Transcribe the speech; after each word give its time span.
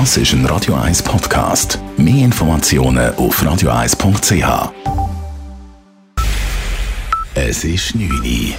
Das 0.00 0.16
ist 0.16 0.32
ein 0.32 0.44
Radio 0.46 0.74
1 0.74 1.04
Podcast. 1.04 1.78
Mehr 1.96 2.24
Informationen 2.24 3.14
auf 3.14 3.40
radio1.ch. 3.40 4.72
Es 7.36 7.62
ist 7.62 7.94
9 7.94 8.10
Uhr. 8.10 8.54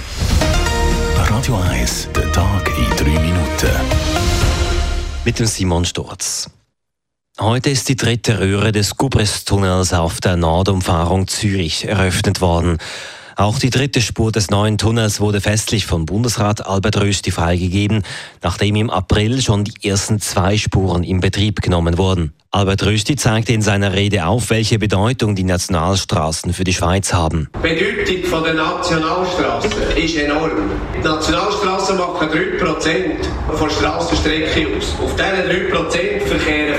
Radio 1.28 1.56
1, 1.56 2.08
der 2.16 2.32
Tag 2.32 2.70
in 2.78 2.96
3 2.96 3.20
Minuten. 3.20 3.70
Mit 5.26 5.38
dem 5.38 5.44
Simon 5.44 5.84
Sturz. 5.84 6.48
Heute 7.38 7.68
ist 7.68 7.90
die 7.90 7.96
dritte 7.96 8.40
Röhre 8.40 8.72
des 8.72 8.96
Gubris-Tunnels 8.96 9.92
auf 9.92 10.22
der 10.22 10.38
Nordumfahrung 10.38 11.28
Zürich 11.28 11.84
eröffnet 11.84 12.40
worden. 12.40 12.78
Auch 13.38 13.58
die 13.58 13.68
dritte 13.68 14.00
Spur 14.00 14.32
des 14.32 14.50
neuen 14.50 14.78
Tunnels 14.78 15.20
wurde 15.20 15.42
festlich 15.42 15.84
von 15.84 16.06
Bundesrat 16.06 16.66
Albert 16.66 16.98
Rösti 16.98 17.30
freigegeben, 17.30 18.02
nachdem 18.42 18.76
im 18.76 18.88
April 18.88 19.42
schon 19.42 19.62
die 19.62 19.86
ersten 19.86 20.20
zwei 20.20 20.56
Spuren 20.56 21.04
in 21.04 21.20
Betrieb 21.20 21.60
genommen 21.60 21.98
wurden. 21.98 22.32
Albert 22.50 22.86
Rösti 22.86 23.14
zeigte 23.16 23.52
in 23.52 23.60
seiner 23.60 23.92
Rede 23.92 24.24
auf, 24.24 24.48
welche 24.48 24.78
Bedeutung 24.78 25.34
die 25.34 25.44
Nationalstraßen 25.44 26.54
für 26.54 26.64
die 26.64 26.72
Schweiz 26.72 27.12
haben. 27.12 27.50
Die 27.62 27.68
Bedeutung 27.68 28.42
der 28.42 28.54
Nationalstraßen 28.54 29.70
ist 30.02 30.16
enorm. 30.16 30.70
Die 30.96 31.06
Nationalstraßen 31.06 31.98
machen 31.98 32.28
3% 32.30 33.54
von 33.54 33.68
Strassenstrecke 33.68 34.78
aus. 34.78 34.94
Auf 35.04 35.14
diesen 35.14 35.74
3% 35.74 36.20
verkehren 36.24 36.74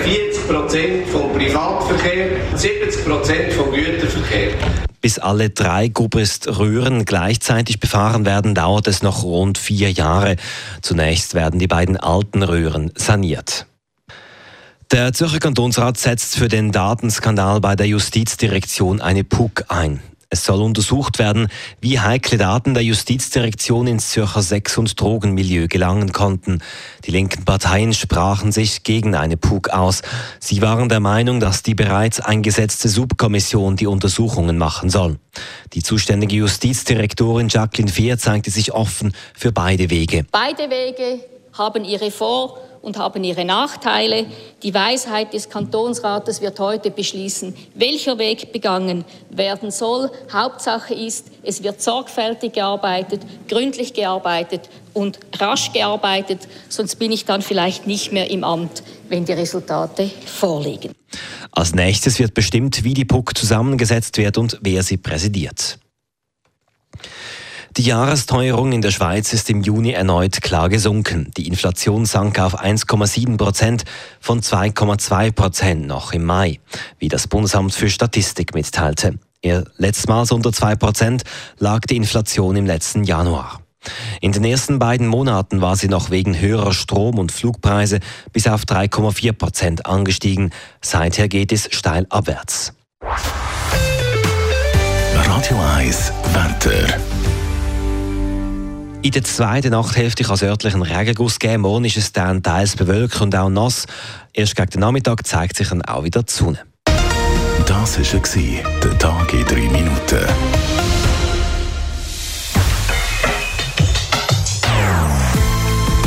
40% 0.50 1.06
vom 1.06 1.34
Privatverkehr, 1.34 2.30
70% 2.56 3.52
vom 3.52 3.72
Güterverkehr. 3.72 4.87
Bis 5.02 5.20
alle 5.20 5.50
drei 5.50 5.88
Gubrist-Röhren 5.90 7.06
gleichzeitig 7.06 7.80
befahren 7.80 8.26
werden, 8.26 8.56
dauert 8.56 8.88
es 8.88 9.04
noch 9.04 9.24
rund 9.24 9.58
vier 9.58 9.92
Jahre. 9.92 10.36
Zunächst 10.82 11.34
werden 11.34 11.60
die 11.60 11.68
beiden 11.68 11.98
alten 11.98 12.44
Röhren 12.44 12.92
saniert. 12.96 13.68
Der 14.92 15.12
Zürcher 15.14 15.40
Kantonsrat 15.40 15.98
setzt 15.98 16.38
für 16.38 16.48
den 16.48 16.72
Datenskandal 16.72 17.60
bei 17.60 17.76
der 17.76 17.88
Justizdirektion 17.88 19.02
eine 19.02 19.24
PUC 19.24 19.66
ein. 19.68 20.00
Es 20.30 20.44
soll 20.44 20.62
untersucht 20.62 21.20
werden, 21.20 21.48
wie 21.80 22.02
heikle 22.02 22.38
Daten 22.38 22.74
der 22.74 22.84
Justizdirektion 22.84 23.88
ins 23.88 24.10
Zürcher 24.10 24.42
Sex- 24.42 24.78
und 24.78 25.00
Drogenmilieu 25.00 25.68
gelangen 25.68 26.12
konnten. 26.12 26.62
Die 27.06 27.12
linken 27.12 27.46
Parteien 27.46 27.94
sprachen 27.94 28.52
sich 28.52 28.84
gegen 28.84 29.16
eine 29.16 29.38
PUC 29.38 29.70
aus. 29.70 30.02
Sie 30.42 30.62
waren 30.62 30.90
der 30.90 31.00
Meinung, 31.00 31.40
dass 31.40 31.64
die 31.64 31.76
bereits 31.76 32.20
eingesetzte 32.20 32.90
Subkommission 32.90 33.78
die 33.78 33.88
Untersuchungen 33.88 34.58
machen 34.58 34.90
soll. 34.90 35.18
Die 35.72 35.82
zuständige 35.82 36.36
Justizdirektorin 36.36 37.48
Jacqueline 37.48 37.92
Fehr 37.92 38.18
zeigte 38.18 38.52
sich 38.52 38.74
offen 38.74 39.14
für 39.34 39.54
beide 39.54 39.90
Wege. 39.90 40.26
Beide 40.32 40.70
Wege 40.70 41.22
haben 41.54 41.86
ihre 41.86 42.12
Vor- 42.12 42.58
und 42.82 42.98
haben 42.98 43.24
ihre 43.24 43.46
Nachteile. 43.46 44.26
Die 44.64 44.74
Weisheit 44.74 45.34
des 45.34 45.50
Kantonsrates 45.50 46.42
wird 46.42 46.60
heute 46.60 46.92
beschließen, 46.92 47.56
welcher 47.76 48.18
Weg 48.18 48.52
begangen 48.52 49.06
werden 49.30 49.72
soll. 49.72 50.10
Hauptsache 50.32 50.94
ist, 50.94 51.28
es 51.44 51.64
wird 51.64 51.82
sorgfältig 51.82 52.54
gearbeitet, 52.54 53.22
gründlich 53.48 53.94
gearbeitet 53.94 54.70
und 54.94 55.20
rasch 55.40 55.72
gearbeitet, 55.74 56.48
sonst 56.70 56.96
bin 56.96 57.12
ich 57.12 57.26
dann 57.26 57.42
vielleicht 57.42 57.88
nicht 57.88 58.12
mehr 58.12 58.30
im 58.32 58.44
Amt, 58.44 58.84
wenn 59.10 59.26
die 59.26 59.34
Resultate 59.34 60.10
vorliegen. 60.26 60.94
Als 61.52 61.74
nächstes 61.74 62.20
wird 62.20 62.34
bestimmt, 62.34 62.84
wie 62.84 62.94
die 62.94 63.06
PUC 63.06 63.38
zusammengesetzt 63.38 64.18
wird 64.18 64.38
und 64.38 64.58
wer 64.62 64.84
sie 64.84 64.98
präsidiert. 64.98 65.80
Die 67.78 67.84
Jahresteuerung 67.84 68.72
in 68.72 68.82
der 68.82 68.90
Schweiz 68.90 69.34
ist 69.34 69.52
im 69.52 69.62
Juni 69.62 69.92
erneut 69.92 70.42
klar 70.42 70.68
gesunken. 70.68 71.30
Die 71.38 71.48
Inflation 71.48 72.08
sank 72.08 72.40
auf 72.40 72.60
1,7 72.60 73.38
Prozent 73.38 73.84
von 74.20 74.42
2,2 74.42 75.32
Prozent 75.32 75.86
noch 75.86 76.12
im 76.12 76.26
Mai, 76.26 76.60
wie 76.98 77.08
das 77.08 77.28
Bundesamt 77.28 77.76
für 77.76 77.88
Statistik 77.92 78.56
mitteilte. 78.56 79.20
Letztmals 79.78 80.32
unter 80.32 80.52
2 80.52 80.76
Prozent 80.76 81.22
lag 81.60 81.82
die 81.82 81.98
Inflation 81.98 82.56
im 82.56 82.66
letzten 82.66 83.04
Januar. 83.04 83.62
In 84.22 84.32
den 84.32 84.44
ersten 84.44 84.80
beiden 84.80 85.06
Monaten 85.06 85.62
war 85.62 85.76
sie 85.76 85.88
noch 85.88 86.10
wegen 86.10 86.40
höherer 86.40 86.74
Strom- 86.74 87.20
und 87.20 87.32
Flugpreise 87.32 88.00
bis 88.34 88.48
auf 88.48 88.64
3,4 88.64 89.34
Prozent 89.34 89.86
angestiegen. 89.86 90.50
Seither 90.82 91.28
geht 91.28 91.52
es 91.52 91.70
steil 91.72 92.08
abwärts. 92.10 92.74
Radio 95.14 95.58
1, 95.76 96.12
Wetter. 96.34 97.17
In 99.08 99.14
der 99.14 99.24
zweiten 99.24 99.72
Nachthälfte 99.72 100.26
kann 100.26 100.34
es 100.36 100.44
örtlichen 100.44 100.82
Regenguss 100.82 101.40
geben. 101.40 101.62
Morgen 101.62 101.86
ist 101.86 101.96
es 101.96 102.12
dann 102.12 102.44
teils 102.44 102.76
bewölkt 102.76 103.22
und 103.22 103.34
auch 103.38 103.48
nass. 103.48 103.86
Erst 104.34 104.58
gegen 104.58 104.70
den 104.70 104.82
Nachmittag 104.82 105.26
zeigt 105.26 105.56
sich 105.56 105.70
dann 105.70 105.82
auch 105.84 106.04
wieder 106.04 106.24
die 106.24 106.34
Sonne. 106.34 106.60
Das 107.66 107.98
war 107.98 108.82
der 108.84 109.00
Tag 109.00 109.34
in 109.34 109.46
drei 109.46 109.62
Minuten. 109.62 110.26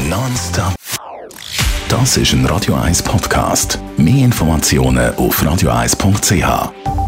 Nonstop. 0.06 0.74
Das 1.88 2.18
ist 2.18 2.34
ein 2.34 2.44
Radio 2.44 2.74
1 2.74 3.02
Podcast. 3.02 3.78
Mehr 3.96 4.26
Informationen 4.26 5.14
auf 5.14 5.42
radio1.ch. 5.42 6.99